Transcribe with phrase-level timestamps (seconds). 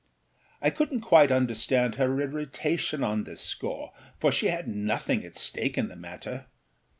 [0.63, 5.77] I couldnât quite understand her irritation on this score, for she had nothing at stake
[5.77, 6.47] in the matter.